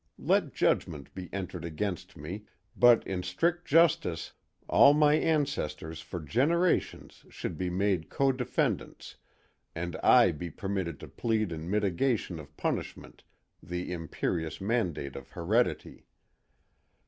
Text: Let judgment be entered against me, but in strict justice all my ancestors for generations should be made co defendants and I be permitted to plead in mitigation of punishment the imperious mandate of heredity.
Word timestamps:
Let 0.17 0.55
judgment 0.55 1.13
be 1.13 1.31
entered 1.31 1.63
against 1.63 2.17
me, 2.17 2.45
but 2.75 3.05
in 3.05 3.21
strict 3.21 3.67
justice 3.67 4.33
all 4.67 4.95
my 4.95 5.13
ancestors 5.13 6.01
for 6.01 6.19
generations 6.19 7.23
should 7.29 7.55
be 7.55 7.69
made 7.69 8.09
co 8.09 8.31
defendants 8.31 9.17
and 9.75 9.95
I 9.97 10.31
be 10.31 10.49
permitted 10.49 10.99
to 11.01 11.07
plead 11.07 11.51
in 11.51 11.69
mitigation 11.69 12.39
of 12.39 12.57
punishment 12.57 13.21
the 13.61 13.91
imperious 13.93 14.59
mandate 14.59 15.15
of 15.15 15.29
heredity. 15.29 16.07